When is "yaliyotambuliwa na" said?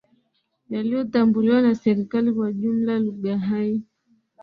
0.69-1.75